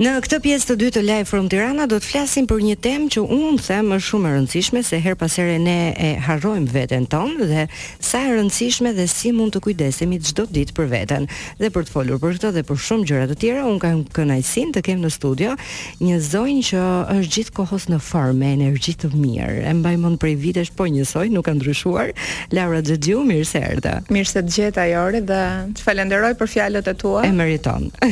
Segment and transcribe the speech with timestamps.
[0.00, 3.08] Në këtë pjesë të dytë të Live from Tirana do të flasim për një temë
[3.12, 7.04] që unë them është shumë e rëndësishme se her pas here ne e harrojmë veten
[7.12, 7.66] tonë dhe
[8.08, 11.26] sa e rëndësishme dhe si mund të kujdesemi çdo ditë për veten.
[11.60, 14.72] Dhe për të folur për këtë dhe për shumë gjëra të tjera, unë kam kënaqësinë
[14.78, 15.52] të kem në studio
[16.00, 16.80] një zonjë që
[17.18, 19.58] është gjithkohës në formë, energji të mirë.
[19.68, 22.14] E mbaj mend prej vitesh po njësoj, nuk ka ndryshuar.
[22.56, 23.98] Laura Xhexhu, mirë se erdha.
[24.08, 25.44] Mirë se gjet ajore dhe
[25.76, 27.26] ju falenderoj për fjalët e tua.
[27.28, 27.90] E meriton.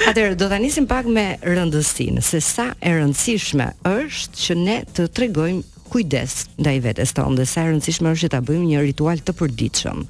[0.00, 5.04] Atëherë do ta nisim pak me rëndësinë, se sa e rëndësishme është që ne të
[5.16, 9.20] tregojmë kujdes ndaj vetes tonë dhe sa e rëndësishme është që ta bëjmë një ritual
[9.26, 10.04] të përditshëm.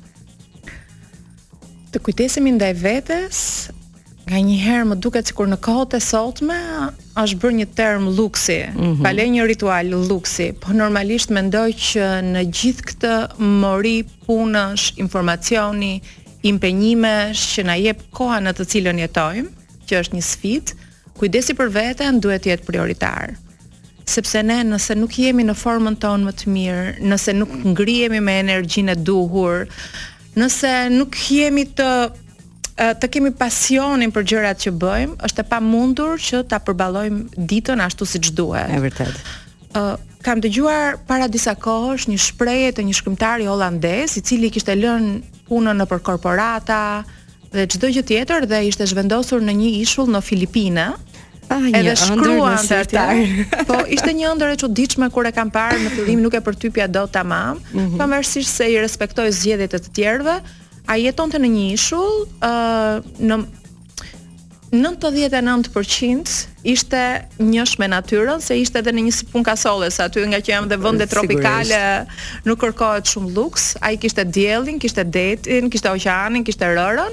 [1.93, 3.39] Të kujdesemi ndaj vetes
[4.23, 6.55] Nga një herë më duket sikur në kohët e sotme
[7.19, 9.03] është bërë një term luksi, mm -hmm.
[9.03, 13.15] pale një ritual luksi, po normalisht mendoj që në gjithë këtë
[13.59, 13.97] mori
[14.29, 16.01] punësh, informacioni,
[16.43, 19.51] impenjimesh që na jep koha në të cilën jetojmë,
[19.93, 20.73] që është një sfit,
[21.21, 23.33] kujdesi për veten duhet të jetë prioritar.
[24.09, 28.39] Sepse ne nëse nuk jemi në formën tonë më të mirë, nëse nuk ngrihemi me
[28.43, 29.69] energjinë e duhur,
[30.41, 31.93] nëse nuk jemi të
[32.83, 38.07] të kemi pasionin për gjërat që bëjmë, është e pamundur që ta përballojmë ditën ashtu
[38.09, 38.73] siç duhet.
[38.73, 39.29] Është vërtet.
[39.77, 44.51] Ë uh, kam dëgjuar para disa kohësh një shprehje të një shkrimtari hollandez, i cili
[44.55, 45.15] kishte lënë
[45.51, 46.81] punën nëpër korporata,
[47.53, 50.87] dhe çdo gjë tjetër dhe ishte zhvendosur në një ishull në Filipina.
[51.53, 53.45] Ah, edhe shkruan se ai.
[53.69, 56.87] Po ishte një ëndër e çuditshme kur e kam parë në fillim nuk e përtypja
[56.89, 57.99] dot tamam, mm -hmm.
[58.01, 60.37] pavarësisht se i respektoj zgjedhjet e të tjerëve,
[60.89, 63.45] ai jetonte në një ishull ë uh, në
[64.73, 66.33] 99%
[66.65, 67.03] ishte
[67.41, 70.69] njësh me natyrën, se ishte edhe në një sipun kasolle, sa aty nga që jam
[70.69, 72.07] dhe vënde tropikale
[72.49, 77.13] nuk kërkohet shumë luks, a i kishte djelin, kishte detin, kishte oqanin, kishte rërën,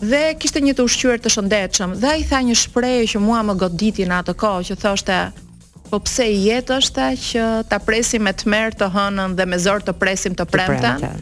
[0.00, 3.56] dhe kishte një të ushqyer të shëndetshëm dhe ai tha një shprehje që mua më
[3.60, 5.18] goditi në atë kohë që thoshte
[5.90, 9.82] po pse jetë është ta që ta presim me tmerr të hënën dhe me zor
[9.84, 11.20] të presim të premten.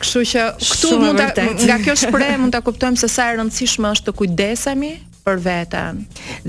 [0.00, 3.94] Kështu që këtu mund ta nga kjo shprehje mund ta kuptojmë se sa e rëndësishme
[3.94, 4.92] është të kujdesemi
[5.30, 5.98] për veten.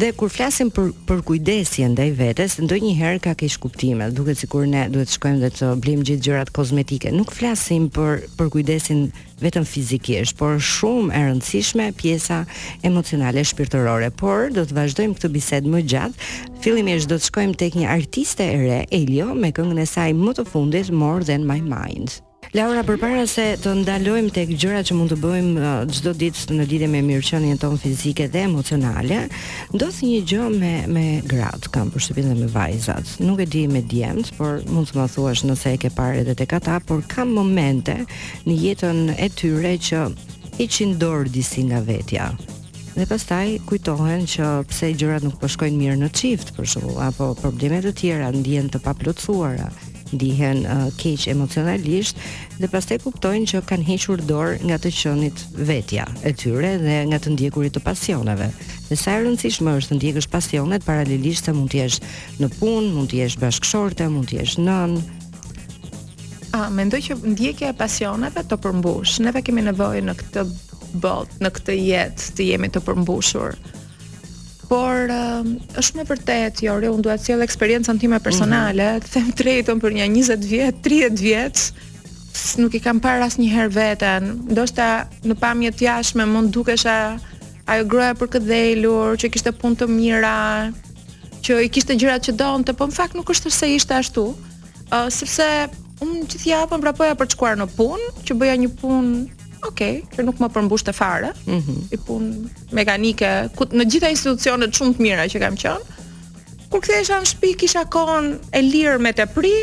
[0.01, 4.87] Dhe kur flasim për për kujdesje ndaj vetes, ndonjëherë ka kish kuptime, duket sikur ne
[4.91, 7.11] duhet të shkojmë dhe të blejmë gjithë gjërat kozmetike.
[7.13, 9.03] Nuk flasim për për kujdesin
[9.41, 12.41] vetëm fizikisht, por shumë e rëndësishme pjesa
[12.85, 14.09] emocionale, shpirtërore.
[14.23, 16.31] Por do të vazhdojmë këtë bisedë më gjatë.
[16.63, 20.37] Fillimisht do të shkojmë tek një artiste e re, Elio, me këngën e saj më
[20.39, 22.19] të fundit, More Than My Mind.
[22.51, 26.51] Laura, përpara se të ndalojmë tek gjërat që mund të bëjmë uh, çdo uh, ditë
[26.57, 29.21] në lidhje me mirëqenien tonë fizike dhe emocionale,
[29.71, 33.07] ndos një gjë me me gratë, kam përshtypjen dhe me vajzat.
[33.23, 36.35] Nuk e di me djemt, por mund të më thuash nëse e ke parë edhe
[36.41, 37.95] tek ata, por kam momente
[38.43, 40.03] në jetën e tyre që
[40.59, 42.33] i qin dorë disi nga vetja.
[42.97, 47.31] Dhe pastaj kujtohen që pse gjërat nuk po shkojnë mirë në çift për shkak apo
[47.39, 49.69] probleme të tjera ndjen të paplotësuara
[50.11, 52.17] ndihen uh, keq emocionalisht
[52.59, 57.19] dhe pastaj kuptojnë që kanë hequr dorë nga të qenit vetja e tyre dhe nga
[57.23, 58.49] të ndjekurit të pasioneve.
[58.89, 61.99] Dhe sa e rëndësishme është të ndjekësh pasionet paralelisht se mund të jesh
[62.41, 64.99] në punë, mund të jesh bashkëshorte, mund të jesh nën,
[66.51, 69.21] A, mendoj që ndjekja e pasioneve të përmbush.
[69.23, 70.41] Neve kemi nevojë në këtë
[70.99, 73.55] botë, në këtë jetë të jemi të përmbushur
[74.71, 75.43] por uh,
[75.81, 79.03] është më vërtet, jo, re, unë duhet të sjell eksperiencën time personale, mm -hmm.
[79.03, 81.55] të them drejtën për një 20 vjet, 30 vjet,
[82.61, 84.21] nuk i kam parë asnjëherë veten.
[84.51, 84.87] Ndoshta
[85.27, 86.97] në pamje të jashtme mund dukesha
[87.71, 90.37] ajo groha për këtë dhelur, që kishte punë të mira,
[91.43, 95.07] që i kishte gjërat që donte, po në fakt nuk është se ishte ashtu, uh,
[95.09, 95.47] sepse
[96.01, 99.11] unë gjithë javën vrapoja për të shkuar në punë, që bëja një punë
[99.67, 101.83] ok, kërë nuk më përmbush të fare, mm -hmm.
[101.91, 105.99] i punë mekanike, ku, në gjitha institucionet shumë të mira që kam qënë,
[106.71, 109.53] kur këtë e shanë shpi, kisha konë e lirë me të pri,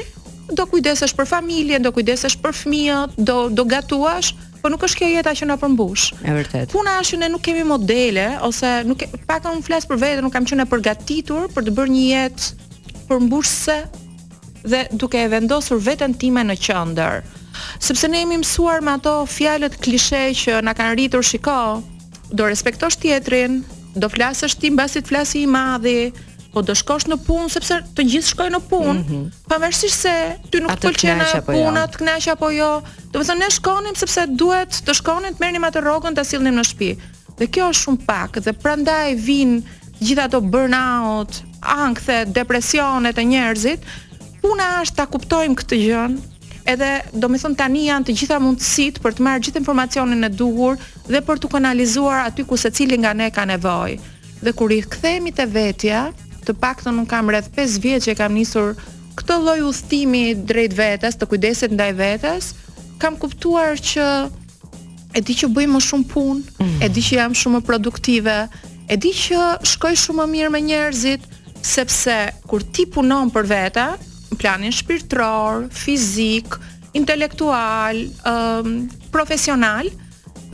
[0.53, 5.07] do kujdesesh për familje, do kujdesesh për fëmijët, do, do gatuash, po nuk është kjo
[5.09, 6.13] jeta që na përmbush.
[6.25, 6.71] E vërtet.
[6.73, 10.33] Puna është që ne nuk kemi modele ose nuk paka un flas për veten, nuk
[10.33, 12.71] kam qenë përgatitur për të bërë një jetë
[13.09, 13.79] përmbushse
[14.69, 17.23] dhe duke e vendosur veten time në qendër
[17.79, 21.83] sepse ne jemi mësuar me ato fjalët klishe që na kanë rritur shiko,
[22.31, 23.61] do respektosh tjetrin,
[23.97, 26.13] do flasësh ti mbasi të flasi i madhi,
[26.53, 29.25] po do shkosh në punë sepse të gjithë shkojnë në punë, mm -hmm.
[29.51, 30.15] pavarësisht se
[30.51, 32.71] ty nuk të pëlqen punat, të kënaq apo jo.
[33.13, 36.55] Do të thonë ne shkonim sepse duhet të shkonim të merrnim atë rrogën ta sillnim
[36.57, 36.91] në shtëpi.
[37.39, 39.63] Dhe kjo është shumë pak dhe prandaj vijnë
[40.01, 43.81] gjitha ato burnout, ankthe, depresionet e njerëzit.
[44.43, 46.11] Puna është ta kuptojmë këtë gjën,
[46.69, 50.31] edhe do me thonë tani janë të gjitha mundësit për të marrë gjithë informacionin e
[50.39, 50.77] duhur
[51.09, 53.97] dhe për të kanalizuar aty ku se cili nga ne ka nevoj.
[54.45, 56.03] Dhe kur i këthemi të vetja,
[56.45, 58.75] të pak të nuk kam rreth 5 vjetë që kam njësur
[59.19, 62.51] këtë loj ustimi drejt vetës, të kujdesit ndaj vetës,
[63.03, 64.05] kam kuptuar që
[65.19, 68.37] e di që bëj më shumë punë, e di që jam shumë produktive,
[68.93, 71.27] e di që shkoj shumë më mirë me njerëzit,
[71.67, 72.19] sepse
[72.49, 73.89] kur ti punon për veta,
[74.39, 76.57] planin shpirtëror, fizik,
[76.97, 77.99] intelektual,
[78.31, 79.91] um, profesional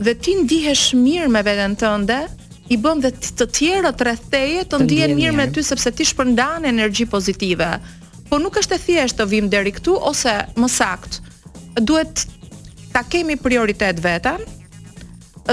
[0.01, 2.19] dhe ti ndihesh mirë me veten tënde,
[2.73, 6.63] i bën dhe të tjerët rreth teje të, ndihen mirë me ty sepse ti shpërndan
[6.65, 7.67] energji pozitive.
[8.25, 11.19] Por nuk është e thjeshtë të vim deri këtu ose më sakt,
[11.77, 12.25] duhet
[12.95, 14.41] ta kemi prioritet vetën,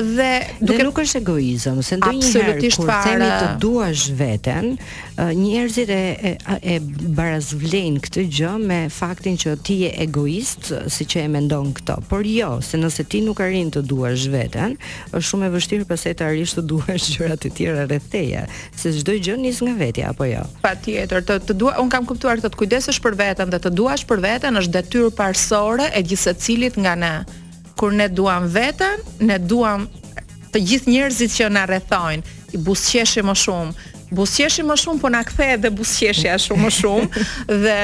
[0.01, 3.11] dhe duke dhe nuk është egoizëm, se ndonjëherë kur fare...
[3.11, 4.77] themi të duash veten,
[5.37, 6.77] njerëzit e, e e
[7.19, 11.99] barazvlejnë këtë gjë me faktin që ti je egoist, siç e mendon këto.
[12.09, 14.79] Por jo, se nëse ti nuk arrin të duash veten,
[15.11, 18.47] është shumë e vështirë pastaj të arrish të duash gjërat e tjera rreth teje,
[18.79, 20.47] se çdo gjë nis nga vetja apo jo.
[20.65, 24.09] Patjetër, të të duash un kam kuptuar këtë të kujdesesh për veten dhe të duash
[24.09, 27.15] për veten është detyrë parsore e gjithsecilit nga ne
[27.77, 29.87] kur ne duam veten, ne duam
[30.53, 35.23] të gjithë njerëzit që na rrethojnë, i busqeshim më shumë, busqeshim më shumë, po na
[35.25, 37.23] kthe edhe buzqeshja shumë më shumë
[37.63, 37.77] dhe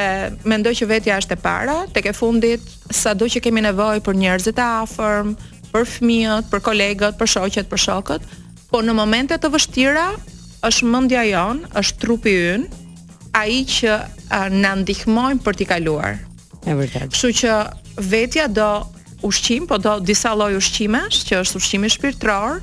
[0.52, 4.50] mendoj që vetja është e para, tek e fundit, sado që kemi nevojë për njerëz
[4.50, 5.32] të afërm,
[5.72, 8.28] për fëmijët, për kolegët, për shoqet, për shokët,
[8.68, 10.10] po në momente të vështira
[10.68, 12.84] është mendja jon, është trupi ynë
[13.38, 13.96] ai që
[14.60, 16.18] na ndihmojnë për t'i kaluar.
[16.68, 17.12] E vërtet.
[17.14, 17.54] Kështu që
[18.12, 18.70] vetja do
[19.22, 22.60] ushqim, po do disa lloj ushqimesh, që është ushqimi shpirtëror,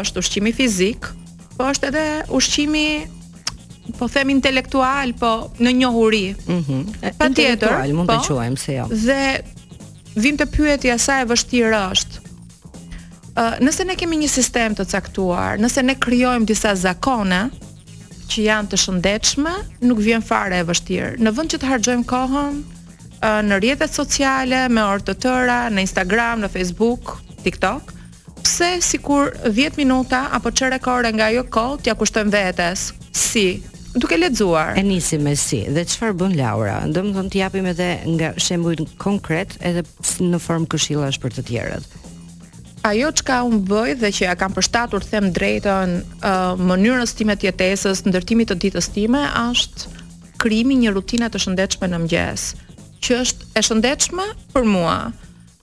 [0.00, 1.08] është ushqimi fizik,
[1.56, 2.06] po është edhe
[2.36, 2.86] ushqimi
[3.98, 5.30] po them intelektual, po
[5.62, 6.24] në njohuri.
[6.48, 6.72] Mhm.
[6.72, 6.94] Mm
[7.28, 8.86] intelektual mund të po, quajmë se jo.
[8.90, 9.02] Ja.
[9.04, 12.22] Dhe vim të pyetja sa e vështirë është.
[13.36, 17.44] Ë, uh, nëse ne kemi një sistem të caktuar, nëse ne krijojmë disa zakone
[18.32, 19.52] që janë të shëndetshme,
[19.86, 21.12] nuk vjen fare e vështirë.
[21.20, 22.56] Në vend që të harxojmë kohën,
[23.46, 27.92] në rrjetet sociale, me orë të tëra, në Instagram, në Facebook, TikTok,
[28.42, 32.92] pse sikur 10 minuta apo çere kore nga ajo kohë t'ia kushtojmë vetes?
[33.12, 33.46] Si?
[33.96, 34.74] duke lexuar.
[34.76, 36.82] E nisi me si dhe çfarë bën Laura?
[36.84, 39.86] Do të thonë t'japim edhe nga shembull konkret edhe
[40.20, 41.86] në formë këshillash për të tjerët.
[42.90, 47.48] Ajo çka un bëj dhe që ja kam përshtatur them drejtën uh, mënyrës time të
[47.48, 49.88] jetesës, ndërtimit të ditës time, është
[50.44, 52.50] krijimi një rutine të shëndetshme në mëngjes.
[52.52, 52.65] Ëh,
[53.00, 54.96] që është e shëndetshme për mua.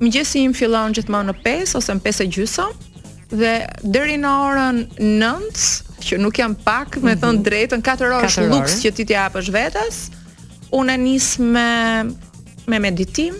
[0.03, 2.67] Mëngjesi im fillon gjithmonë në 5 ose në 5:30 e
[3.33, 3.53] dhe
[3.95, 5.63] deri në orën 9
[6.03, 7.21] që nuk jam pak, më mhm.
[7.21, 10.03] thon drejtën 4 orë luks që ti t'i japësh vetes.
[10.73, 11.69] Unë nis me
[12.71, 13.35] me meditim,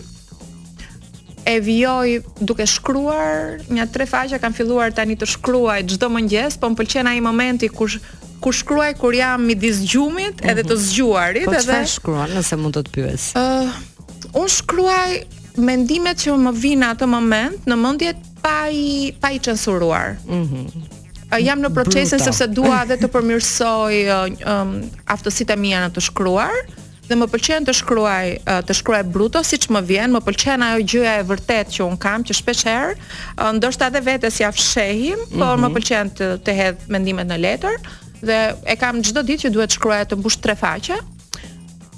[1.48, 6.22] e vjoj duke shkruar, nja tre faqe kam filluar tani të shkruaj gjdo më
[6.60, 7.98] po më pëlqen a momenti kush
[8.44, 10.82] ku shkruaj kur jam midis gjumit edhe të mhm.
[10.88, 11.64] zgjuarit po, edhe.
[11.64, 13.30] Po çfarë shkruan nëse mund të të pyes?
[13.32, 14.06] Ë, uh,
[14.44, 15.18] un shkruaj
[15.64, 18.12] mendimet që më vijnë atë moment në mendje
[18.44, 20.18] pa i pa i censuruar.
[20.28, 20.66] Mhm.
[20.66, 20.90] Mm
[21.30, 24.24] uh, jam në procesin sepse dua edhe të përmirësoj uh,
[24.60, 24.74] um,
[25.16, 26.60] aftësitë e mia në të shkruar
[27.04, 28.28] dhe më pëlqen të shkruaj
[28.64, 32.22] të shkruaj bruto siç më vjen, më pëlqen ajo gjëja e vërtet që un kam
[32.24, 35.36] që shpesh herë ndoshta edhe vetes ja fshehim, mm -hmm.
[35.42, 35.66] por mhm.
[35.66, 37.76] më pëlqen të, të hedh mendimet në letër
[38.24, 40.96] dhe e kam çdo ditë që duhet shkruaj të mbush tre faqe.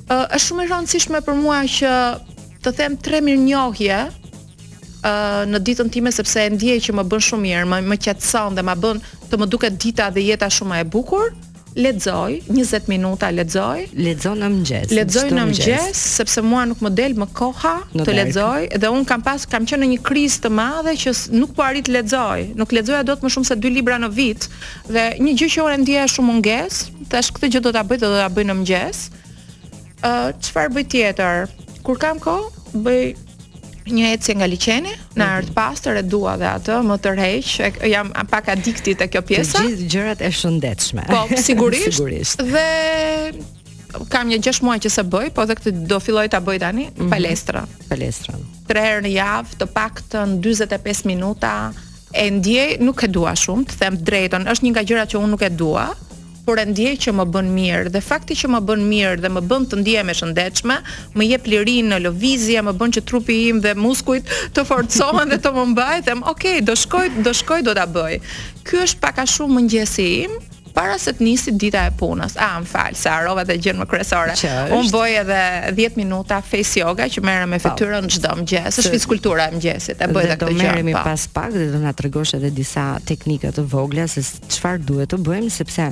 [0.08, 1.90] Është shumë e rëndësishme për mua që
[2.66, 3.98] të them tre mirënjohje
[5.50, 8.64] në ditën time sepse e ndiej që më bën shumë mirë, më më qetëson dhe
[8.66, 11.30] më bën të më duket dita dhe jeta shumë e bukur
[11.76, 17.14] lexoj 20 minuta lexoj lexoj në mëngjes lexoj në mëngjes sepse mua nuk më del
[17.20, 20.52] më koha në të lexoj dhe un kam pas kam qenë në një krizë të
[20.56, 24.10] madhe që nuk po arrit lexoj nuk lexoja dot më shumë se 2 libra në
[24.16, 24.48] vit
[24.88, 28.12] dhe një gjë që unë ndjeja shumë mungesë tash këtë gjë do ta bëj dhe
[28.14, 29.04] do ta bëj në mëngjes
[30.00, 31.46] ë uh, çfarë bëj tjetër
[31.86, 33.04] kur kam kohë bëj
[33.90, 35.26] një ecje nga liçeni në mhm.
[35.26, 39.70] Art Pastor e dua dhe atë më tërheq jam pak adikti te kjo pjesa të
[39.70, 42.42] gjithë gjërat e shëndetshme po sigurisht, sigurisht.
[42.42, 46.58] dhe kam një 6 muaj që se bëj, po edhe këtë do filloj ta bëj
[46.60, 47.08] tani, mm -hmm.
[47.10, 47.62] palestra.
[47.88, 48.34] Palestra.
[48.68, 51.72] 3 herë në javë, të paktën 45 minuta
[52.12, 55.30] e ndjej, nuk e dua shumë, të them drejtën, është një nga gjërat që unë
[55.32, 55.86] nuk e dua,
[56.46, 59.42] por e ndjej që më bën mirë dhe fakti që më bën mirë dhe më
[59.50, 60.76] bën të ndjehem me shëndetshme,
[61.18, 65.40] më jep lirinë në lëvizje, më bën që trupi im dhe muskujt të forcohen dhe
[65.42, 68.20] të më mbajnë, them, okay, do shkoj, do shkoj, do ta bëj.
[68.66, 70.38] Ky është pak a shumë mëngjesi im,
[70.76, 72.34] para se të nisi dita e punës.
[72.42, 74.34] Ah, më fal, se harrova të gjën më kryesore.
[74.76, 75.40] Un boj edhe
[75.78, 77.70] 10 minuta face yoga që merrem me po.
[77.70, 80.04] fytyrën çdo mëngjes, është fizkultura e mëngjesit.
[80.04, 80.56] E bëj edhe këtë gjë.
[80.56, 81.02] Do të merremi po.
[81.08, 84.20] pas pak dhe do na tregosh edhe disa teknika të vogla se
[84.52, 85.86] çfarë duhet të bëjmë sepse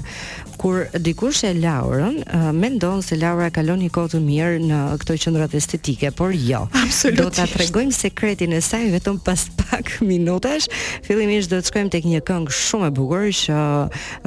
[0.60, 2.20] kur dikush e Laurën
[2.54, 6.66] mendon se Laura kalon një kohë të mirë në këto qendra estetike, por jo.
[6.74, 7.22] Absolutisht.
[7.22, 10.68] Do ta tregojmë sekretin e saj vetëm pas pak minutash.
[11.06, 13.58] Fillimisht do të shkojmë tek një këngë shumë e bukur që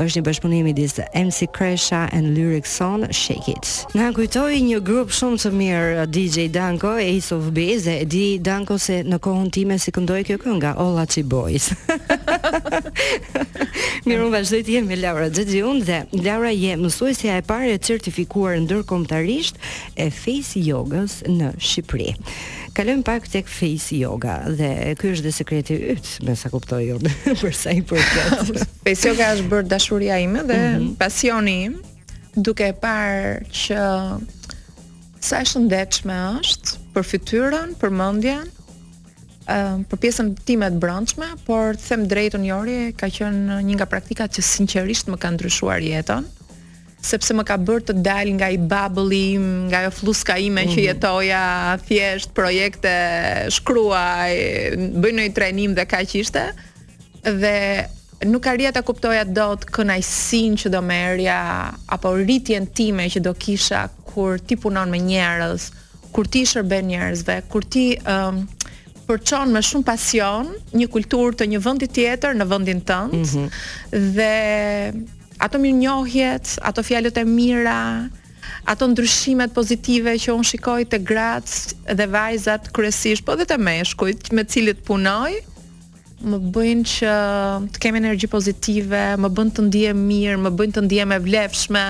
[0.02, 3.86] është një bashkë bashkëpunim midis MC Kresha and Lyric Son Shake It.
[3.94, 8.06] Na kujtoi një grup shumë të mirë uh, DJ Danko e Ace of Base, e
[8.06, 11.68] di Danko se në kohën time si këndoi kjo kënga All Achi Boys.
[14.08, 18.56] Mirë, unë vazhdoj të jemi Laura Xhexhiun dhe Laura je mësuesja e parë e certifikuar
[18.64, 19.60] ndërkombëtarisht
[20.00, 22.14] e face yogës në Shqipëri.
[22.78, 24.68] Kalojmë pak tek face yoga dhe
[25.02, 28.52] ky është dhe sekreti yt, me sa kuptoj jo, unë, për sa i përket.
[28.86, 30.92] face yoga është bërë dashuria ime dhe mm -hmm.
[31.00, 31.80] pasioni im,
[32.38, 33.80] duke parë që
[35.26, 38.46] sa e shëndetshme është për fytyrën, për mendjen,
[39.56, 44.38] ëm për pjesën time të brendshme, por them drejtën Jori, ka qenë një nga praktikat
[44.38, 46.30] që sinqerisht më ka ndryshuar jetën
[47.08, 50.82] sepse më ka bërë të dal nga i bubble im, nga ajo fluska ime që
[50.82, 50.88] mhm.
[50.90, 51.44] jetoja
[51.88, 52.94] thjesht projekte,
[53.56, 54.34] shkruaj,
[55.02, 56.46] bëj ndonjë trajnim dhe kaq ishte.
[57.42, 57.56] Dhe
[58.28, 61.40] nuk arrija ta kuptoja dot kënaqësinë që do merja
[61.96, 65.70] apo rritjen time që do kisha kur ti punon me njerëz,
[66.16, 68.42] kur ti shërben njerëzve, kur ti um,
[69.08, 74.02] përçon me shumë pasion një kulturë të një vendi tjetër në vendin tënd mm -hmm.
[74.18, 74.34] dhe
[75.42, 77.82] ato mirë njohjet, ato fjalët e mira,
[78.68, 84.32] ato ndryshimet pozitive që unë shikoj të gratë dhe vajzat kresisht, po dhe të meshkujt
[84.34, 85.38] me cilit punoj,
[86.28, 87.12] më bëjnë që
[87.76, 91.86] të kemi energji pozitive, më bëjnë të ndije mirë, më bëjnë të ndije me vlefshme,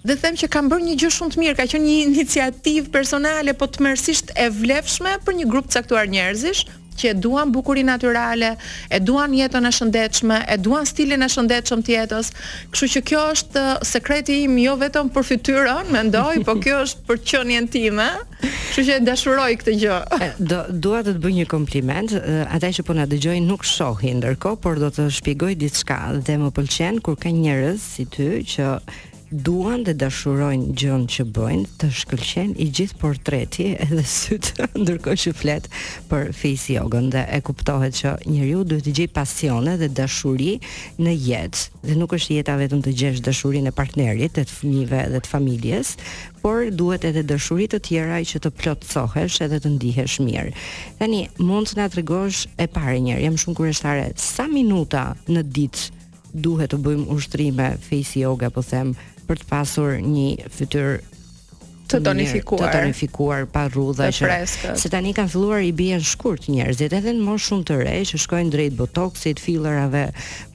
[0.00, 3.52] dhe them që kam bërë një gjë shumë të mirë, ka qenë një iniciativë personale,
[3.52, 6.64] po të mërësisht e vlefshme për një grup të caktuar njerëzish,
[7.00, 8.52] që e duan bukurinë natyrale,
[8.92, 12.30] e duan jetën e shëndetshme, e duan stilin e shëndetshëm të jetës.
[12.74, 17.04] Kështu që kjo është uh, sekreti im jo vetëm për fytyrën, mendoj, por kjo është
[17.10, 18.06] për qenien time.
[18.06, 18.24] Eh?
[18.70, 20.00] Kështu që e dashuroj këtë gjë.
[20.52, 24.20] Do dua të të bëj një kompliment, uh, ata që po na dëgjojnë nuk shohin
[24.20, 28.74] ndërkohë, por do të shpjegoj diçka dhe më pëlqen kur ka njerëz si ty që
[29.30, 35.32] duan dhe dashurojnë gjën që bëjnë, të shkëlqen i gjithë portreti edhe sytë, ndërkohë që
[35.38, 35.74] fletë
[36.10, 40.56] për face jogën dhe e kuptohet që njëriu duhet të gjithë pasione dhe dashuri
[40.98, 45.04] në jetë dhe nuk është jeta vetëm të gjesh dashurinë e partnerit, të të fëmive
[45.14, 45.94] dhe të familjes,
[46.42, 50.50] por duhet edhe dashuri të tjera që të plotësohesh edhe të ndihesh mirë.
[50.98, 55.90] Tani mund të na tregosh e parë njëri, jam shumë kurioztare, sa minuta në ditë
[56.30, 58.92] duhet të bëjmë ushtrime face yoga, po them,
[59.30, 61.00] për të pasur një fytyrë
[61.90, 66.92] të tonifikuar, të tonifikuar pa rrudha që se tani kanë filluar i bien shkurt njerëzit
[66.94, 70.04] edhe në moshë shumë të re që shkojnë drejt botoksit, fillerave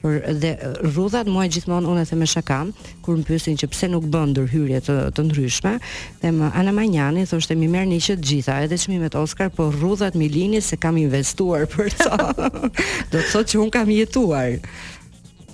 [0.00, 0.52] për dhe
[0.86, 2.70] rrudhat mua gjithmonë unë them me shakam,
[3.04, 5.74] kur më që pse nuk bën ndërhyrje të, të ndryshme
[6.22, 10.16] dhe më Ana Manjani thoshte mi merrni që të gjitha edhe çmimet Oscar po rrudhat
[10.16, 12.16] mi lini se kam investuar për to.
[13.12, 14.56] Do të thotë që un kam jetuar.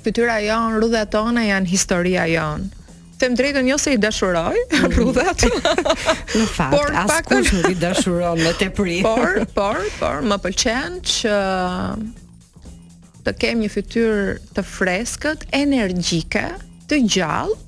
[0.07, 2.71] Fytyra jon, rrudhat tona janë historia jon
[3.23, 4.89] them drejtën jo se i dashuroj mm.
[4.97, 5.43] rrudhat.
[6.39, 8.99] në fakt, por, as pak, kush nuk i dashuron më tepri.
[9.07, 11.35] por, por, por më pëlqen që
[13.23, 16.47] të kem një fytyrë të freskët, energjike,
[16.91, 17.61] të gjallë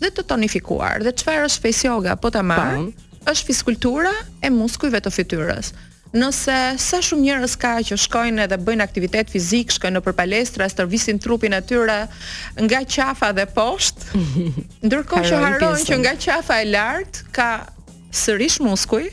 [0.00, 1.00] dhe të tonifikuar.
[1.06, 2.82] Dhe çfarë është face yoga po ta marr?
[3.28, 4.12] Është fizikultura
[4.44, 5.72] e muskujve të fytyrës.
[6.10, 11.20] Nëse sa shumë njerëz ka që shkojnë edhe bëjnë aktivitet fizik, shkojnë nëpër palestra, stërvisin
[11.22, 12.00] trupin e tyre
[12.66, 14.18] nga qafa dhe poshtë,
[14.90, 17.48] ndërkohë që harrojnë që nga qafa e lart ka
[18.24, 19.06] sërish muskuj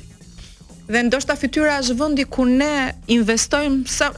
[0.89, 2.73] dhe ndoshta fytyra është vendi ku ne
[3.13, 4.09] investojmë sa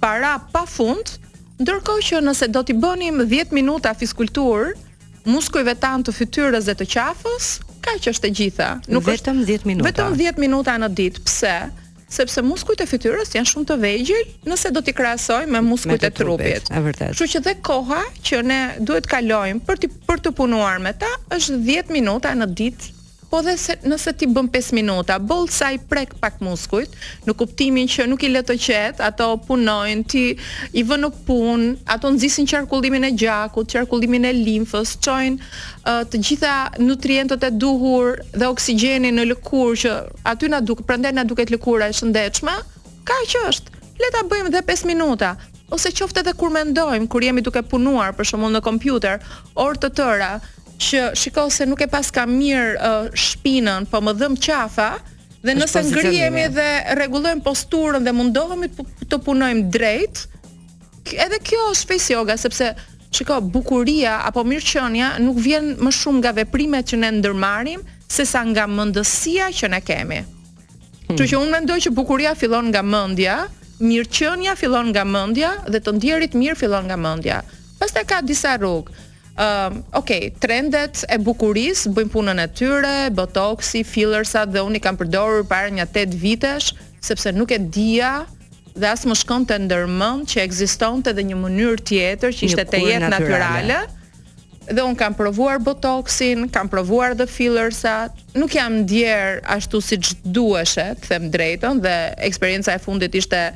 [0.00, 1.18] para pafund,
[1.60, 4.72] ndërkohë që nëse do t'i bënim 10 minuta fiskulturë,
[5.28, 7.50] muskujve tan të fytyrës dhe të qafës,
[7.84, 9.90] kaq është e gjitha, nuk vetëm 10 minuta.
[9.92, 11.56] Vetëm 10 minuta në ditë, pse?
[12.10, 16.12] sepse muskujt e fytyrës janë shumë të vegjël nëse do t'i krahasojmë me muskujt e
[16.16, 16.68] trupit.
[17.00, 21.10] Kështu që dhe koha që ne duhet kalojmë për të për të punuar me ta
[21.38, 22.92] është 10 minuta në ditë
[23.34, 26.92] po dhe se, nëse ti bën 5 minuta, boll sa i prek pak muskujt,
[27.26, 30.20] në kuptimin që nuk i lë të qetë, ato punojnë, ti
[30.78, 36.22] i vën në punë, ato nxisin qarkullimin e gjakut, qarkullimin e limfës, çojnë uh, të
[36.28, 36.52] gjitha
[36.86, 39.96] nutrientët e duhur dhe oksigjeni në lëkurë që
[40.34, 42.54] aty na duk, prandaj na duket lëkura e shëndetshme,
[43.10, 43.78] ka që është.
[43.98, 45.34] Le ta bëjmë edhe 5 minuta
[45.74, 49.22] ose qoftë edhe kur mendojmë kur jemi duke punuar për shembull në kompjuter
[49.64, 50.32] orë të tëra
[50.78, 54.88] që shiko se nuk e pas mirë uh, shpinën, po më dhëm qafa,
[55.44, 58.68] dhe nëse ngrihemi dhe rregullojm posturën dhe mundohemi
[59.08, 60.26] të punojmë drejt,
[61.12, 62.72] edhe kjo është shpesh yoga sepse
[63.14, 68.66] shiko bukuria apo mirëqenia nuk vjen më shumë nga veprimet që ne ndërmarrim sesa nga
[68.66, 70.20] mendësia që ne kemi.
[70.24, 71.12] Hmm.
[71.14, 71.30] Kështu hmm.
[71.32, 73.38] që unë mendoj që bukuria fillon nga mendja,
[73.84, 77.42] mirëqenia fillon nga mendja dhe të ndjerit mirë fillon nga mendja.
[77.78, 79.04] Pastaj ka disa rrugë
[79.38, 84.98] um, ok, trendet e bukuris bëjnë punën e tyre, botoxi, fillersat dhe unë i kam
[84.98, 86.72] përdorur para një 8 vitesh,
[87.04, 88.24] sepse nuk e dija
[88.74, 89.80] dhe asë më shkonte të
[90.30, 93.84] që ekzistonte të dhe një mënyrë tjetër që ishte të jetë natyrale.
[94.64, 100.14] Dhe unë kam provuar botoxin, kam provuar dhe fillersat, nuk jam ndjerë ashtu si që
[100.24, 103.52] të them drejton, dhe eksperienca e fundit ishte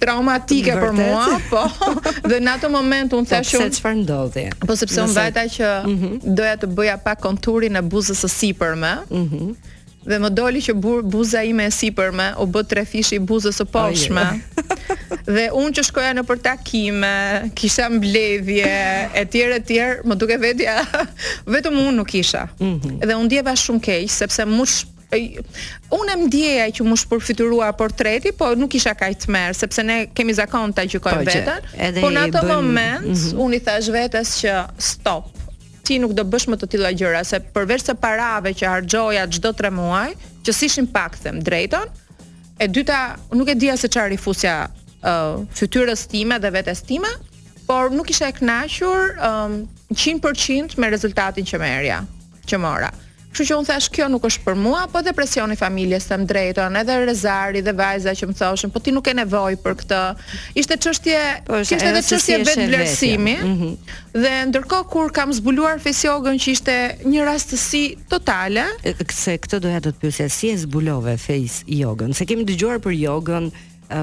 [0.00, 1.64] traumatike për mua, po.
[2.30, 4.46] Dhe në atë moment unë po, thashë se çfarë ndodhi.
[4.64, 6.14] Po sepse unë vajta që mhm.
[6.40, 8.94] doja të bëja pak konturin e buzës së sipërme.
[9.12, 9.52] Mhm.
[10.00, 13.66] Dhe më doli që bur, buza ime e sipërme u bë tre fishi buzës së
[13.68, 14.22] poshtme.
[15.28, 17.10] dhe unë që shkoja në përtakime,
[17.58, 18.70] kisha mbledhje,
[19.20, 19.74] etj etj,
[20.08, 20.78] më duke vetja
[21.56, 22.46] vetëm unë nuk isha.
[22.62, 22.96] Mm -hmm.
[23.10, 28.32] Dhe u ndjeva shumë keq sepse më sh unë më dijeja që më shpërfituara portreti,
[28.38, 32.00] po nuk isha kaq tmerr sepse ne kemi zakon ta gjykojmë po, veten.
[32.04, 32.50] Po në atë bën...
[32.54, 33.38] moment mm -hmm.
[33.44, 34.54] unë i thash vetes që
[34.90, 35.26] stop.
[35.82, 39.52] Ti nuk do bësh më të tilla gjëra se përveç se parave që harxoja çdo
[39.52, 40.10] 3 muaj,
[40.44, 41.86] që sishin pak them drejton,
[42.58, 44.68] e dyta nuk e dija se çfarë rifusja
[45.02, 47.08] ë uh, fytyrës time dhe vetes time,
[47.66, 51.98] por nuk isha e kënaqur um, 100% me rezultatin që merrja,
[52.48, 52.90] që mora.
[53.30, 56.16] Kështu që unë thash kjo nuk është për mua, po edhe presioni i familjes sa
[56.18, 59.76] më drejton, edhe Rezari dhe vajza që më thoshin, po ti nuk ke nevojë për
[59.84, 60.00] këtë.
[60.58, 63.36] Ishte çështje, po, kishte edhe, edhe çështje si vetë vlerësimi.
[63.44, 63.94] Mm -hmm.
[64.24, 66.74] Dhe ndërkohë kur kam zbuluar Fesjogën që ishte
[67.12, 67.84] një rastësi
[68.14, 68.66] totale,
[69.22, 72.10] se këtë doja të të pyesja, si e zbulove Fes Jogën?
[72.18, 73.44] Se kemi dëgjuar për Jogën,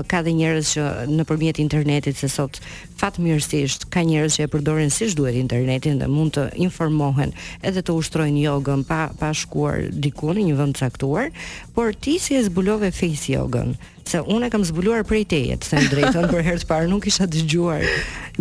[0.07, 0.83] ka dhe njerëz që
[1.17, 2.59] nëpërmjet internetit se sot
[2.99, 7.31] fatmirësisht ka njerëz që e përdorin siç duhet internetin dhe mund të informohen
[7.63, 11.29] edhe të ushtrojnë jogën pa pa shkuar diku në një vend të caktuar,
[11.75, 13.75] por ti si e zbulove face jogën?
[14.07, 17.07] Se unë e kam zbuluar prej teje, të them drejtën, për herë të parë nuk
[17.11, 17.87] isha dëgjuar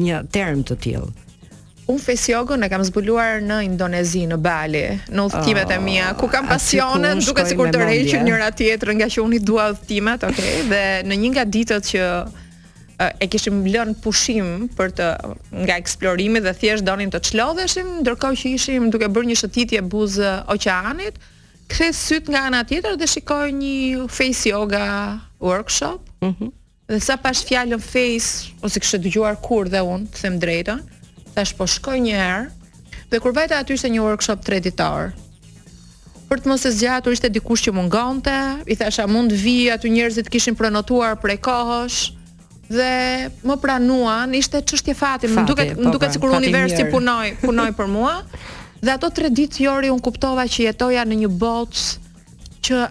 [0.02, 1.12] një term të tillë.
[1.86, 6.06] Un face yoga në kam zbuluar në Indonezi në Bali, në udhëtimet oh, e mia,
[6.18, 10.24] ku kam ah, pasionet, duke sikur të rrehiqin njëra tjetrën nga që i dua udhëtimet,
[10.26, 12.08] okay, dhe në një nga ditët që
[13.20, 15.06] e kishim lënë pushim për të
[15.62, 20.32] nga eksplorimi dhe thjesht donim të çlodheshim, ndërkohë që ishim duke bërë një shëtitje buzë
[20.56, 21.22] oqeanit,
[21.70, 24.84] kthe syt nga ana tjetër dhe shikoj një face yoga
[25.38, 26.02] workshop.
[26.26, 26.36] Mhm.
[26.50, 26.54] Mm
[26.86, 30.84] dhe sa pash fjalën face ose kishë dëgjuar kur dhe unë, them drejtën,
[31.36, 32.44] thash po shkoj një herë
[33.12, 35.12] dhe kur vajta aty ishte një workshop treditor.
[36.26, 38.32] Për të mos e zgjatur ishte dikush që mungonte,
[38.66, 41.98] i thash a mund vi aty njerëzit kishin prenotuar prej kohësh
[42.72, 42.88] dhe
[43.46, 47.68] më pranuan, ishte çështje fati, më duket më po, duket pra, sikur universi punoi, punoi
[47.78, 48.16] për mua.
[48.82, 51.84] Dhe ato 3 ditë Jori un kuptova që jetoja në një botë
[52.66, 52.82] që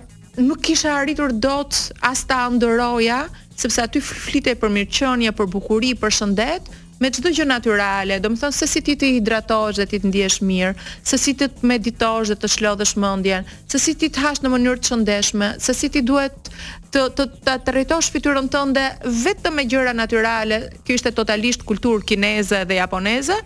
[0.47, 1.75] nuk kisha arritur dot
[2.07, 3.19] as ta ndëroja,
[3.59, 6.71] sepse aty flitej për mirëqenie, për bukuri, për shëndet,
[7.03, 10.07] Me çdo gjë natyrale, do të thonë se si ti të hidratosh dhe ti të
[10.11, 10.69] ndihesh mirë,
[11.09, 14.51] se si ti të meditosh dhe të shlodhësh mendjen, se si ti të hash në
[14.53, 16.49] mënyrë të shëndetshme, se si ti duhet
[16.95, 17.27] të të
[17.67, 18.85] trajtosh fytyrën tënde
[19.25, 20.61] vetëm me gjëra natyrale.
[20.87, 23.41] Kjo ishte totalisht kulturë kineze dhe japoneze.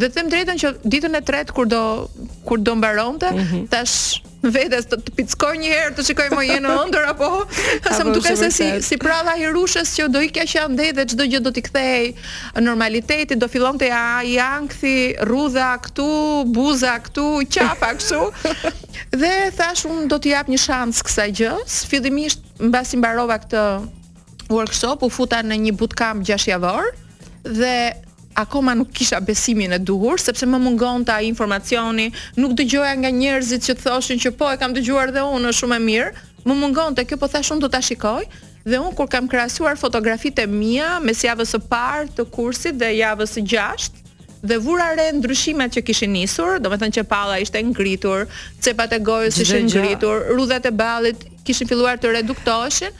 [0.00, 1.80] Dhe të them drejtën që ditën e tretë kur do
[2.48, 3.64] kur do mbaronte, mm -hmm.
[3.68, 7.28] tash vetes të, të pickoj një herë të shikoj më jenë ëndër apo
[7.96, 11.24] sa më duket se si si i hirushës që do i kja që dhe çdo
[11.32, 12.14] gjë do t'i kthej
[12.60, 16.10] Normalitetit do fillonte ja jankthi rrudha këtu,
[16.46, 18.22] buza këtu, qafa këtu.
[19.22, 21.52] dhe thash unë do t'i jap një shans kësaj gjë.
[21.90, 23.62] Fillimisht mbasi mbarova këtë
[24.50, 26.82] workshop u futa në një bootcamp 6 javor
[27.44, 27.94] dhe
[28.34, 33.62] akoma nuk kisha besimin e duhur sepse më mungonte ai informacioni, nuk dëgjoja nga njerëzit
[33.68, 36.10] që thoshin që po e kam dëgjuar dhe unë shumë e mirë.
[36.48, 38.24] Më mungonte kjo po thash unë do ta shikoj
[38.66, 42.88] dhe unë kur kam krahasuar fotografitë e mia mes javës së parë të kursit dhe
[43.00, 44.00] javës së gjashtë
[44.42, 48.24] dhe vura re ndryshimet që kishin nisur, domethënë që palla ishte ngritur,
[48.58, 52.90] cepat e gojës ishin ngritur, rrudhat e ballit kishin filluar të reduktoheshin.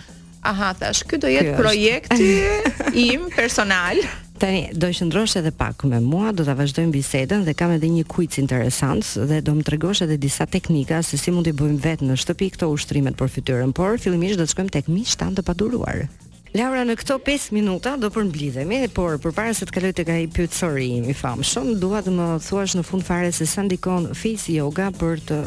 [0.42, 2.30] Aha, thash, ky do jetë projekti
[3.10, 3.98] im personal.
[4.42, 7.86] Tani do të qëndrosh edhe pak me mua, do ta vazhdojmë bisedën dhe kam edhe
[7.94, 11.78] një quiz interesant dhe do më tregosh edhe disa teknika se si mund i bëjmë
[11.86, 15.46] vetë në shtëpi këto ushtrime për fytyrën, por fillimisht do të shkojmë tek miq të
[15.50, 16.06] paduruar.
[16.52, 20.26] Laura në këto 5 minuta do të përmbledhemi, por përpara se të kaloj tek ai
[20.34, 24.10] pyetje sorry im i famshëm, dua të më thuash në fund fare se sa ndikon
[24.12, 25.38] face yoga për të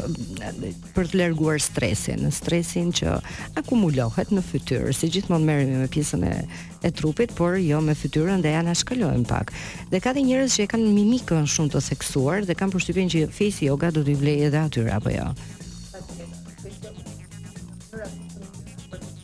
[0.96, 3.14] për të larguar stresin, stresin që
[3.62, 4.90] akumulohet në fytyrë.
[4.98, 6.34] Si gjithmonë merremi me pjesën e
[6.82, 9.52] e trupit, por jo me fytyrën dhe janë ashkëlojm pak.
[9.94, 13.28] Dhe ka dhe njerëz që e kanë mimikën shumë të seksuar dhe kanë përshtypjen që
[13.30, 15.28] face yoga do t'i vlejë edhe atyra apo jo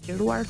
[0.07, 0.47] qiruar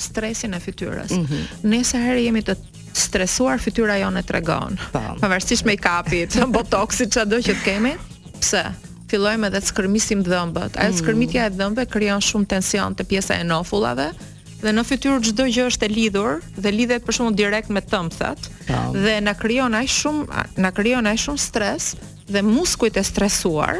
[0.00, 1.10] stresin e fytyrës.
[1.14, 1.44] Mm -hmm.
[1.62, 2.54] Nëse herë jemi të
[2.92, 4.76] stresuar fytyra jone tregon.
[4.92, 5.00] Po.
[5.20, 7.94] Pavarësisht me kapit, botoksit çado që të kemi,
[8.40, 8.64] pse?
[9.08, 10.78] Fillojmë edhe të skërmisim dhëmbët.
[10.80, 10.96] Ajo mm.
[10.98, 14.10] skërmitja e dhëmbëve krijon shumë tension te pjesa e nofullave
[14.62, 18.38] dhe në fytyrë çdo gjë është e lidhur dhe lidhet për shkakun direkt me tëmthat
[18.66, 18.92] po.
[19.02, 20.24] dhe na krijon aq shumë
[20.56, 21.94] na krijon aq shumë stres
[22.32, 23.74] dhe muskujt e stresuar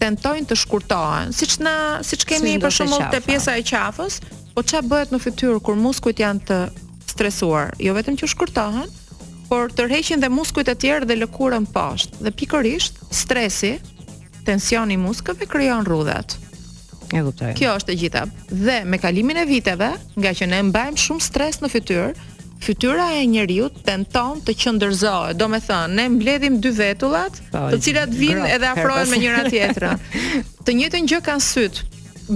[0.00, 1.74] tentojnë të shkurtohen, siç na
[2.06, 4.18] siç kemi për shembull te pjesa e qafës,
[4.56, 6.58] po çfarë bëhet në fytyrë kur muskujt janë të
[7.12, 7.74] stresuar?
[7.84, 8.88] Jo vetëm që shkurtohen,
[9.50, 12.22] por tërheqin dhe muskujt e tjerë dhe lëkurën poshtë.
[12.24, 13.74] Dhe pikërisht, stresi,
[14.46, 16.38] tensioni i muskujve krijon rrudhat.
[17.10, 17.54] E kuptoj.
[17.58, 18.24] Kjo është e gjitha.
[18.54, 22.10] Dhe me kalimin e viteve, nga që ne mbajmë shumë stres në fytyrë,
[22.60, 25.36] fytyra e njeriu tenton të qëndërzohet.
[25.40, 29.44] Do me thënë, ne mbledhim dy vetullat, po, të cilat vinë edhe afrohen me njëra
[29.48, 30.02] tjetrën.
[30.68, 31.80] Të njëjtën gjë kanë syt.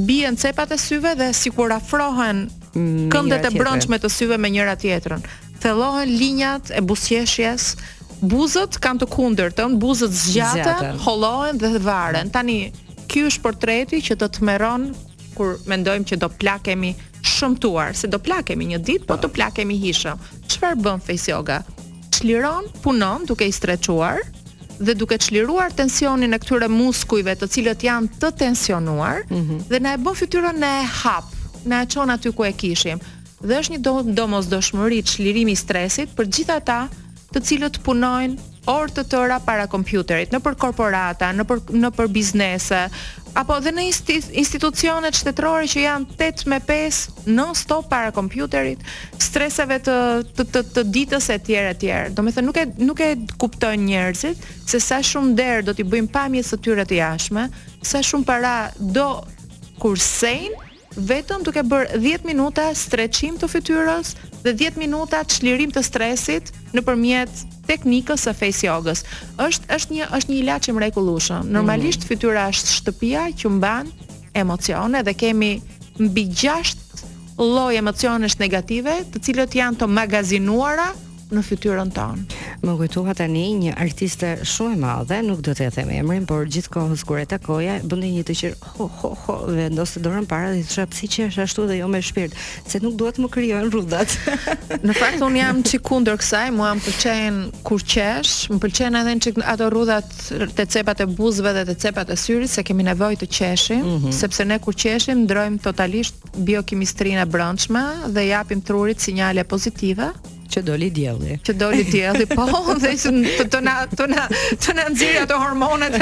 [0.08, 2.46] Bien cepat e syve dhe sikur afrohen
[3.12, 5.20] këndet e brëndshme të syve me njëra tjetrën.
[5.62, 7.74] Thellohen linjat e buzëqeshjes.
[8.24, 12.30] buzët kanë të kundërtën, buzët zgjata, hollohen dhe varen.
[12.32, 12.72] Tani
[13.10, 14.94] ky është portreti që të tmerron
[15.34, 20.20] kur mendojmë që do plakemi shëmtuar se do plakemi një ditë, po do plakemi hishëm.
[20.52, 21.62] Çfarë bën face yoga?
[22.14, 24.22] Çliron, punon duke i streçuar
[24.78, 29.60] dhe duke çliruar tensionin e këtyre muskujve, të cilët janë të tensionuar, mm -hmm.
[29.70, 31.24] dhe na e bën fytyrën e hap,
[31.64, 32.98] na e çon aty ku e kishim.
[33.44, 33.80] Dhe është një
[34.14, 36.88] domosdoshmëri çlirimi i stresit për gjithë ata
[37.32, 42.08] të cilët punojnë orë të tëra para kompjuterit, në për korporata, në për, në për
[42.08, 42.88] biznese,
[43.34, 43.84] apo dhe në
[44.38, 48.82] institucionet shtetërore që janë 8 me 5 non stop para kompjuterit,
[49.20, 49.96] streseve të
[50.38, 52.12] të të, të ditës e tjera e tjera.
[52.14, 53.10] Domethënë nuk e nuk e
[53.42, 57.48] kupton njerëzit se sa shumë derë do t'i bëjmë pamjes së tyre të jashme,
[57.84, 59.08] sa shumë para do
[59.82, 60.54] kursejn
[60.94, 66.84] vetëm duke bërë 10 minuta streqim të fytyrës dhe 10 minuta çlirim të stresit në
[67.66, 69.02] teknikës së face jogës
[69.46, 71.44] Është është një është një ilaç i mrekullueshëm.
[71.46, 71.52] Mhm.
[71.56, 72.10] Normalisht mm.
[72.12, 73.90] fytyra është shtëpia që mban
[74.42, 75.50] emocione dhe kemi
[76.08, 76.80] mbi 6
[77.38, 80.90] lloj emocionesh negative, të cilët janë të magazinuara
[81.32, 82.40] në fytyrën tonë.
[82.64, 87.04] Më kujtoha tani një artiste shumë e madhe, nuk do t'ja them emrin, por gjithkohës
[87.08, 90.86] kur e takoja, bënte një të qirë ho ho ho, vendoste dorën para dhe thosha
[90.90, 94.16] pse që është ashtu dhe jo me shpirt, se nuk duhet të më krijojnë rrudhat.
[94.84, 99.16] në fakt un jam çik kundër kësaj, mua më pëlqejnë kur qesh, më pëlqejnë edhe
[99.28, 100.12] çik ato rrudhat
[100.56, 103.96] te cepat e buzëve dhe te cepat e syrit, se kemi nevojë të qeshim, mm
[104.04, 104.12] -hmm.
[104.12, 107.82] sepse ne kur qeshim ndrojmë totalisht biokimistrinë e brendshme
[108.14, 110.10] dhe japim trurit sinjale pozitive
[110.54, 111.36] që doli dielli.
[111.44, 112.46] Që doli dielli, po,
[112.82, 114.24] dhe që të të na të na
[114.62, 114.86] të na
[115.24, 115.96] ato hormonet,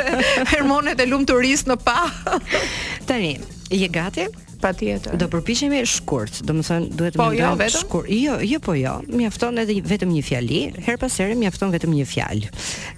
[0.53, 1.99] hormonet e lumturisë në pa.
[3.09, 3.35] Tani,
[3.73, 4.27] je gati?
[4.63, 5.17] Patjetër.
[5.19, 8.11] Do përpiqemi shkurt, domethënë duhet të po, ndajmë jo, shkurt.
[8.15, 8.93] Jo, jo po jo.
[9.11, 12.53] Mjafton edhe vetëm një fjali, her pas here mjafton vetëm një fjalë.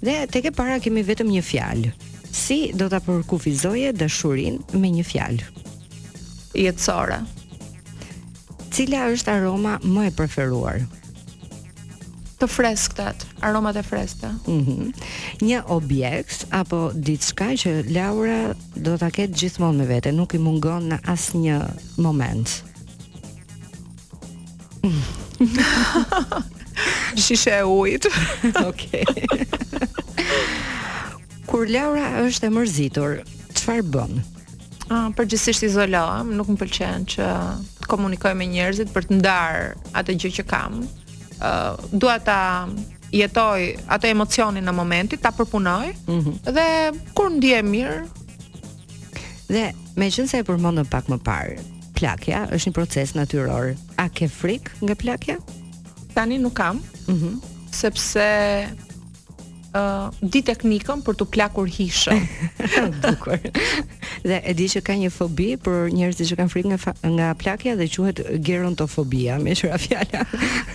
[0.04, 1.94] Dhe tek e para kemi vetëm një fjalë.
[2.34, 5.70] Si do ta përkufizoje dashurinë me një fjalë?
[6.64, 7.22] Jetësore.
[8.74, 10.82] Cila është aroma më e preferuar?
[12.38, 14.32] të freskët, aromat e freskëta.
[14.46, 14.78] Mhm.
[14.78, 14.92] Mm
[15.44, 20.86] një objekt apo diçka që Laura do ta ketë gjithmonë me vete, nuk i mungon
[20.90, 21.58] në asnjë
[21.98, 22.62] moment.
[27.24, 28.08] Shishe e ujit.
[28.70, 29.04] Okej.
[29.04, 29.08] Okay.
[31.50, 33.20] Kur Laura është e mërzitur,
[33.58, 34.18] çfarë bën?
[34.88, 37.28] Ah, uh, përgjithsisht izolohem, nuk më pëlqen që
[37.82, 39.64] të komunikoj me njerëzit për të ndar
[39.96, 40.82] atë gjë që kam
[41.42, 42.68] uh, dua ta
[43.14, 46.52] jetoj ato emocionin në momentit, ta përpunoj mm -hmm.
[46.52, 48.06] dhe kur ndihem mirë
[49.48, 51.58] dhe me qënë se e përmonë pak më parë
[51.94, 55.36] plakja është një proces natyror a ke frik nga plakja?
[56.14, 57.40] tani nuk kam mm
[57.74, 58.28] sepse
[59.76, 62.20] uh, di teknikën për të plakur hishën.
[63.02, 63.38] Dukur.
[64.28, 66.78] dhe e di që ka një fobi për njerëz që kanë frikë nga
[67.16, 70.22] nga plakja dhe quhet gerontofobia, me shura fjala.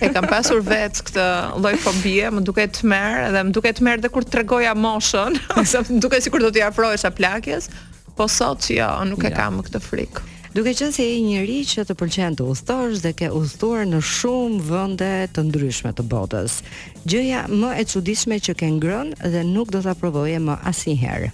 [0.01, 1.27] e kam pasur vetë këtë
[1.63, 5.83] lloj fobie, më duket të merr dhe më duket të edhe kur tregoja moshën, ose
[5.87, 7.69] më duket sikur do t'i afrohesha plakjes,
[8.15, 9.37] po sot jo, nuk e ja.
[9.39, 10.27] kam këtë frikë.
[10.49, 14.63] Duke qenë se je një që të pëlqen të udhthosh dhe ke udhëtuar në shumë
[14.71, 16.57] vende të ndryshme të botës.
[17.05, 21.29] Gjëja më e çuditshme që ke ngrënë dhe nuk do ta provoje më asnjëherë.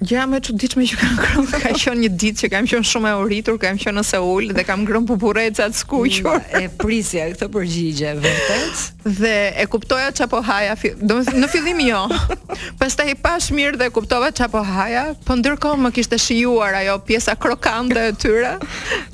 [0.00, 3.10] Gjëja më e çuditshme që kam ngrënë ka qenë një ditë që kam qenë shumë
[3.10, 6.38] e uritur, kam qenë në Seul dhe kam ngrënë pupurreca të skuqur.
[6.56, 9.10] E prisja këtë përgjigje vërtet.
[9.20, 12.00] Dhe e kuptoja çapo haja, domethënë në fillim jo.
[12.80, 18.06] Pastaj pash mirë dhe kuptova çapo haja, po ndërkohë më kishte shijuar ajo pjesa krokante
[18.08, 18.54] e tyre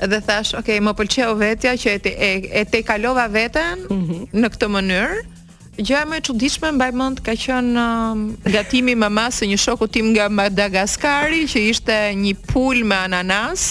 [0.06, 4.04] dhe thash, "Ok, më pëlqeu vetja që e te, e, e te kalova veten mm
[4.04, 4.28] -hmm.
[4.38, 5.32] në këtë mënyrë."
[5.76, 9.84] Gjëja më e çuditshme mbaj mend ka qen um, gatimi i mamës së një shoku
[9.92, 13.64] tim nga Madagaskari që ishte një pul me ananas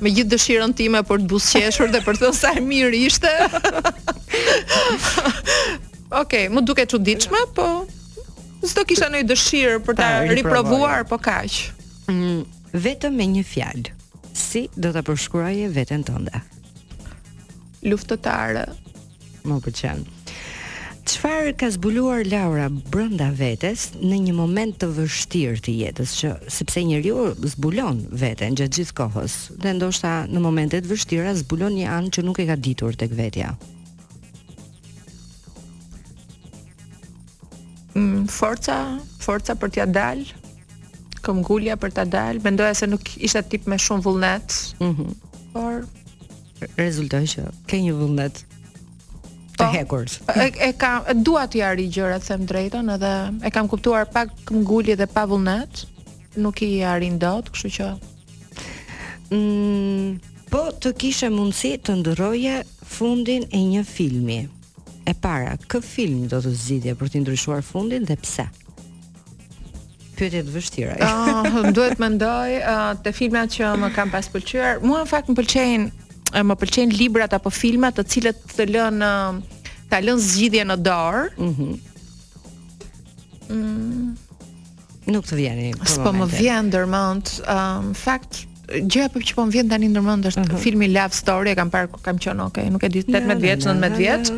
[0.00, 3.34] me gjithë dëshirën time për të buzqeshur dhe për të thënë sa e mirë ishte.
[6.14, 7.68] Okej, okay, më duket çuditshme, po
[8.64, 11.60] s'do kisha ndonjë dëshirë për ta riprovuar, po kaq.
[12.08, 13.92] Mm, vetëm me një fjalë.
[14.32, 16.40] Si do ta përshkruaje veten tënde?
[17.84, 18.64] Luftëtare.
[19.44, 20.04] Më pëlqen.
[21.04, 26.80] Çfarë ka zbuluar Laura brenda vetes në një moment të vështirë të jetës që sepse
[26.88, 32.12] njeriu zbulon veten gjatë gjithë kohës, dhe ndoshta në momente të vështira zbulon një anë
[32.16, 33.50] që nuk e ka ditur tek vetja.
[37.94, 38.78] Mm, forca,
[39.26, 40.24] forca për t'ia dal,
[41.20, 44.56] këmbgulja për ta dal, mendoja se nuk ishte tip me shumë vullnet.
[44.80, 45.12] Mhm.
[45.54, 45.84] por
[46.80, 48.40] rezultoi që ke një vullnet
[49.56, 49.62] Po.
[49.62, 50.06] të hekur.
[50.34, 53.10] e, e kam dua të ja gjërat them drejtën edhe
[53.46, 55.84] e kam kuptuar pak ngulje dhe pa vullnet,
[56.36, 57.92] nuk i arrin dot, kështu që
[59.30, 60.10] mm,
[60.50, 62.56] po të kishe mundësi të ndërroje
[62.96, 64.40] fundin e një filmi.
[65.06, 68.46] E para, kë film do të zgjidhe për të ndryshuar fundin dhe pse?
[70.18, 70.94] Pyetje të vështira.
[71.04, 74.80] Ah, uh, duhet mendoj uh, te filmat që më kanë pas pëlqyer.
[74.86, 75.92] Mua në fakt më pëlqejnë
[76.34, 79.02] e, më pëlqejnë librat apo filmat të cilët të lën
[79.90, 81.26] ta lën zgjidhje në dorë.
[81.38, 81.92] Mhm.
[83.44, 84.10] Mm mm.
[85.12, 85.74] Nuk të vjen.
[86.00, 87.34] Po më vjen ndërmend.
[87.52, 88.38] Um, fakt
[88.72, 90.54] gjë që po më vjen tani ndërmend është uh mhm.
[90.54, 90.62] -huh.
[90.64, 93.64] filmi Love Story, e kam parë kur kam qenë okay, nuk e di 18 vjeç,
[93.64, 94.30] 19 vjeç.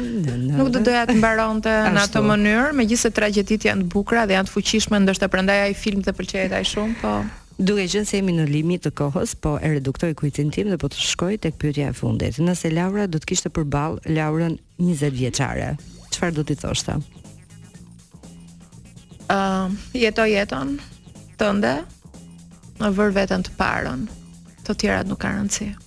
[0.59, 4.49] Nuk do doja të mbaronte në atë mënyrë, megjithëse tragjedit janë të bukura dhe janë
[4.49, 7.13] të fuqishme, ndoshta prandaj ai film të pëlqejet ai shumë, po
[7.57, 10.90] Duke qenë se jemi në limit të kohës, po e reduktoj kujtin tim dhe po
[10.92, 12.37] të shkoj tek pyetja e fundit.
[12.45, 15.71] Nëse Laura do të kishte përball Laurën 20 vjeçare,
[16.12, 16.99] çfarë do t'i thoshte?
[19.33, 20.77] Ëm, uh, jeto jeton
[21.40, 21.73] tënde,
[22.83, 24.05] në vër veten të parën.
[24.69, 25.73] Të tjerat nuk kanë rëndësi.
[25.73, 25.86] Uh,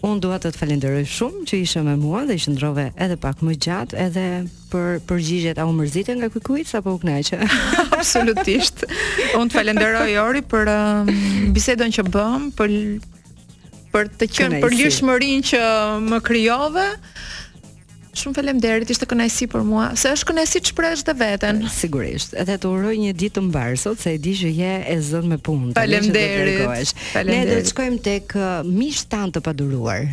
[0.00, 3.56] Un dua të të falenderoj shumë që ishe me mua dhe ndrove edhe pak më
[3.64, 4.22] gjatë edhe
[4.72, 7.36] për përgjigjet a u mërzite nga kukuit apo u kënaqe?
[7.98, 8.86] Absolutisht.
[9.36, 11.12] Un të falenderoj Ori për um,
[11.56, 12.74] bisedën që bëm, për
[13.92, 15.62] për të qenë për lirshmërinë që
[16.08, 16.88] më krijove.
[18.18, 22.32] Shumë faleminderit, ishte kënajsi për mua Se është kënajsi që për është dhe veten Sigurisht,
[22.42, 25.30] edhe të uroj një ditë të mbarë Sot se e di që je e zënë
[25.34, 26.64] me punë Faleminderit.
[26.66, 30.10] derit Ne të shkojmë tek uh, mish tan të paduruar